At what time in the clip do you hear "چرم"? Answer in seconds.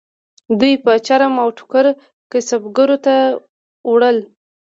1.07-1.33